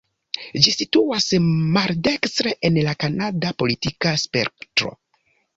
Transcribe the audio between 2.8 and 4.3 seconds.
la kanada politika